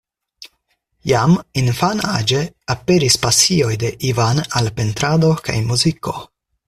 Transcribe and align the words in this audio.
Jam 1.09 1.35
infanaĝe 1.63 2.41
aperis 2.75 3.19
pasioj 3.27 3.71
de 3.85 3.93
Ivan 4.13 4.43
al 4.61 4.71
pentrado 4.81 5.31
kaj 5.51 5.59
muziko. 5.71 6.17